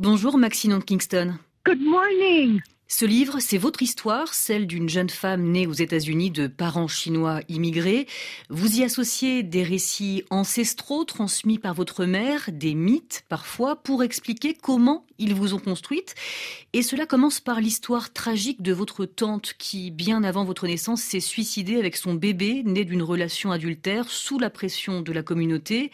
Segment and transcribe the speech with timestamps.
[0.00, 1.40] Bonjour Maxine Kingston.
[1.64, 2.60] Good morning.
[2.90, 7.42] Ce livre, c'est votre histoire, celle d'une jeune femme née aux États-Unis de parents chinois
[7.46, 8.06] immigrés.
[8.48, 14.54] Vous y associez des récits ancestraux transmis par votre mère, des mythes parfois, pour expliquer
[14.54, 16.14] comment ils vous ont construite.
[16.72, 21.20] Et cela commence par l'histoire tragique de votre tante qui, bien avant votre naissance, s'est
[21.20, 25.92] suicidée avec son bébé né d'une relation adultère sous la pression de la communauté.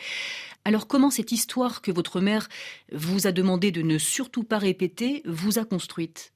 [0.64, 2.48] Alors comment cette histoire que votre mère
[2.92, 6.33] vous a demandé de ne surtout pas répéter vous a construite?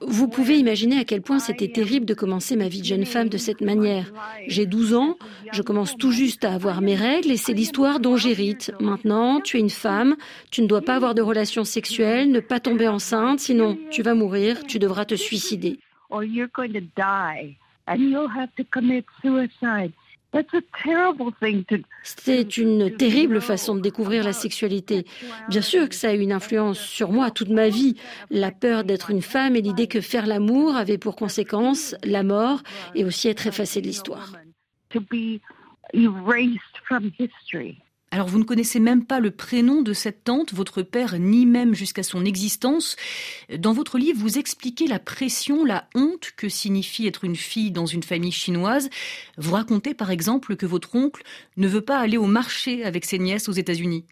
[0.00, 3.28] Vous pouvez imaginer à quel point c'était terrible de commencer ma vie de jeune femme
[3.28, 4.12] de cette manière.
[4.46, 5.16] J'ai 12 ans,
[5.50, 8.72] je commence tout juste à avoir mes règles et c'est l'histoire dont j'hérite.
[8.78, 10.16] Maintenant, tu es une femme,
[10.50, 14.14] tu ne dois pas avoir de relations sexuelles, ne pas tomber enceinte, sinon tu vas
[14.14, 15.80] mourir, tu devras te suicider.
[22.02, 25.06] C'est une terrible façon de découvrir la sexualité.
[25.48, 27.96] Bien sûr que ça a eu une influence sur moi toute ma vie.
[28.30, 32.62] La peur d'être une femme et l'idée que faire l'amour avait pour conséquence la mort
[32.94, 34.32] et aussi être effacé de l'histoire.
[38.10, 41.74] Alors vous ne connaissez même pas le prénom de cette tante, votre père, ni même
[41.74, 42.96] jusqu'à son existence.
[43.58, 47.86] Dans votre livre, vous expliquez la pression, la honte que signifie être une fille dans
[47.86, 48.88] une famille chinoise.
[49.36, 51.22] Vous racontez par exemple que votre oncle
[51.58, 54.04] ne veut pas aller au marché avec ses nièces aux États-Unis.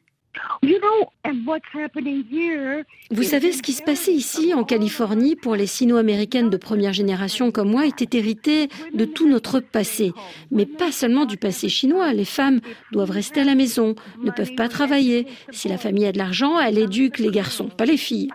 [3.11, 7.51] Vous savez, ce qui se passait ici, en Californie, pour les sino-américaines de première génération
[7.51, 10.13] comme moi, était hérité de tout notre passé.
[10.51, 12.13] Mais pas seulement du passé chinois.
[12.13, 12.61] Les femmes
[12.93, 15.27] doivent rester à la maison, ne peuvent pas travailler.
[15.51, 18.31] Si la famille a de l'argent, elle éduque les garçons, pas les filles.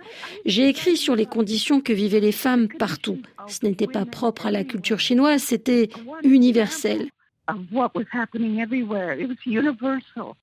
[0.45, 3.19] J'ai écrit sur les conditions que vivaient les femmes partout.
[3.47, 5.89] Ce n'était pas propre à la culture chinoise, c'était
[6.23, 7.07] universel.
[7.47, 9.13] of what was happening everywhere.
[9.13, 10.37] It was universal.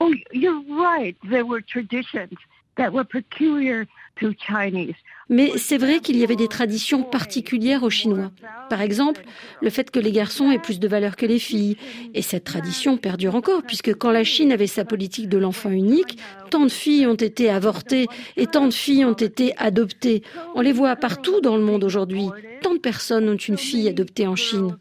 [0.00, 1.16] Oh, you're right.
[1.28, 2.34] There were traditions.
[2.78, 3.86] That were peculiar
[4.20, 4.94] to Chinese.
[5.30, 8.30] Mais c'est vrai qu'il y avait des traditions particulières aux Chinois.
[8.70, 9.22] Par exemple,
[9.60, 11.76] le fait que les garçons aient plus de valeur que les filles.
[12.14, 16.18] Et cette tradition perdure encore, puisque quand la Chine avait sa politique de l'enfant unique,
[16.50, 18.06] tant de filles ont été avortées
[18.36, 20.22] et tant de filles ont été adoptées.
[20.54, 22.28] On les voit partout dans le monde aujourd'hui.
[22.62, 24.78] Tant de personnes ont une fille adoptée en Chine.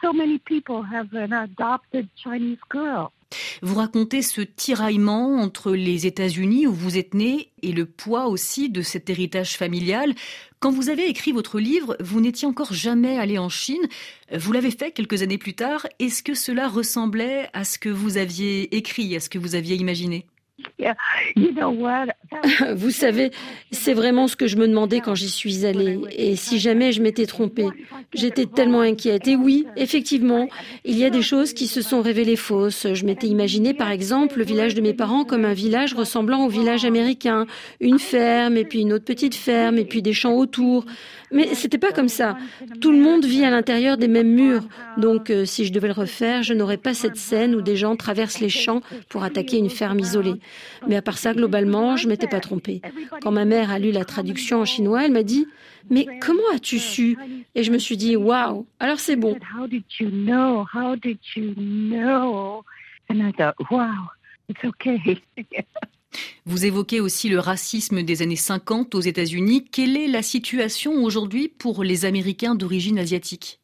[0.00, 3.10] So many people have an adopted Chinese girl.
[3.62, 8.70] Vous racontez ce tiraillement entre les États-Unis où vous êtes né et le poids aussi
[8.70, 10.14] de cet héritage familial.
[10.58, 13.86] Quand vous avez écrit votre livre, vous n'étiez encore jamais allé en Chine.
[14.32, 15.86] Vous l'avez fait quelques années plus tard.
[15.98, 19.76] Est-ce que cela ressemblait à ce que vous aviez écrit, à ce que vous aviez
[19.76, 20.26] imaginé?
[22.74, 23.30] Vous savez,
[23.70, 25.98] c'est vraiment ce que je me demandais quand j'y suis allée.
[26.16, 27.68] Et si jamais je m'étais trompée,
[28.14, 29.26] j'étais tellement inquiète.
[29.28, 30.48] Et oui, effectivement,
[30.84, 32.86] il y a des choses qui se sont révélées fausses.
[32.92, 36.48] Je m'étais imaginé, par exemple, le village de mes parents comme un village ressemblant au
[36.48, 37.46] village américain.
[37.80, 40.84] Une ferme, et puis une autre petite ferme, et puis des champs autour.
[41.32, 42.36] Mais c'était pas comme ça.
[42.80, 44.64] Tout le monde vit à l'intérieur des mêmes murs.
[44.96, 47.94] Donc, euh, si je devais le refaire, je n'aurais pas cette scène où des gens
[47.96, 50.34] traversent les champs pour attaquer une ferme isolée.
[50.88, 52.80] Mais à part ça, globalement, je m'étais pas trompée.
[53.22, 55.46] Quand ma mère a lu la traduction en chinois, elle m'a dit
[55.90, 57.16] Mais comment as-tu su?
[57.54, 59.38] Et je me suis dit Waouh Alors c'est bon.
[66.46, 69.64] Vous évoquez aussi le racisme des années 50 aux États-Unis.
[69.70, 73.60] Quelle est la situation aujourd'hui pour les Américains d'origine asiatique?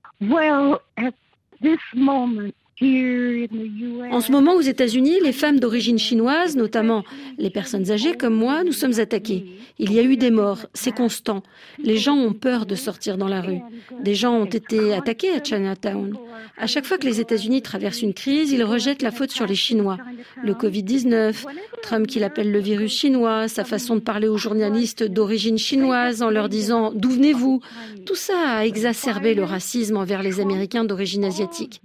[2.82, 7.04] En ce moment, aux États-Unis, les femmes d'origine chinoise, notamment
[7.38, 9.46] les personnes âgées comme moi, nous sommes attaquées.
[9.78, 11.42] Il y a eu des morts, c'est constant.
[11.78, 13.60] Les gens ont peur de sortir dans la rue.
[14.02, 16.18] Des gens ont été attaqués à Chinatown.
[16.58, 19.54] À chaque fois que les États-Unis traversent une crise, ils rejettent la faute sur les
[19.54, 19.96] Chinois.
[20.44, 21.46] Le Covid-19,
[21.80, 26.28] Trump qui l'appelle le virus chinois, sa façon de parler aux journalistes d'origine chinoise en
[26.28, 27.60] leur disant d'où venez-vous?
[28.04, 31.80] Tout ça a exacerbé le racisme envers les Américains d'origine asiatique.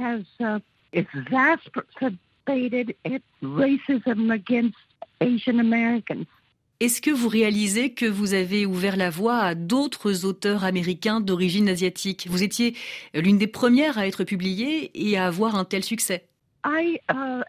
[0.00, 0.58] Uh,
[6.80, 11.68] Est-ce que vous réalisez que vous avez ouvert la voie à d'autres auteurs américains d'origine
[11.68, 12.26] asiatique?
[12.28, 12.74] Vous étiez
[13.14, 16.26] l'une des premières à être publiée et à avoir un tel succès.
[16.64, 17.42] Uh,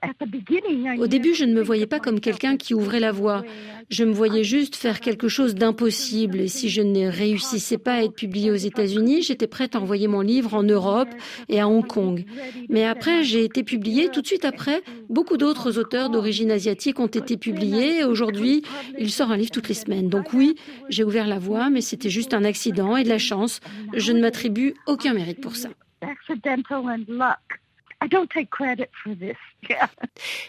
[0.97, 3.43] Au début, je ne me voyais pas comme quelqu'un qui ouvrait la voie.
[3.89, 6.39] Je me voyais juste faire quelque chose d'impossible.
[6.41, 10.07] Et si je ne réussissais pas à être publié aux États-Unis, j'étais prête à envoyer
[10.07, 11.09] mon livre en Europe
[11.47, 12.25] et à Hong Kong.
[12.69, 14.09] Mais après, j'ai été publiée.
[14.09, 18.03] Tout de suite après, beaucoup d'autres auteurs d'origine asiatique ont été publiés.
[18.03, 18.63] Aujourd'hui,
[18.97, 20.09] il sort un livre toutes les semaines.
[20.09, 20.55] Donc oui,
[20.89, 23.59] j'ai ouvert la voie, mais c'était juste un accident et de la chance.
[23.95, 25.69] Je ne m'attribue aucun mérite pour ça.
[26.01, 27.62] accidental and luck.
[28.03, 29.37] I don't take credit for this.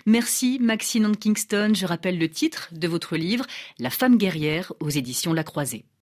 [0.07, 1.73] Merci Maxine Kingston.
[1.75, 3.47] Je rappelle le titre de votre livre,
[3.79, 5.85] La femme guerrière aux éditions La Croisée.